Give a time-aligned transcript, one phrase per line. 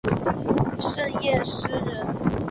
[0.79, 2.31] 盛彦师人。